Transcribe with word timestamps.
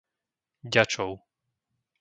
Ďačov 0.73 1.09